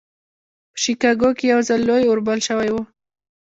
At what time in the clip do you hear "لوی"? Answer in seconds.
1.89-2.03